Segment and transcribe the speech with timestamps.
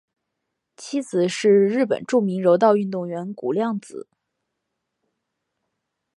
[0.75, 4.07] 妻子是日本著名柔道运动员谷亮子。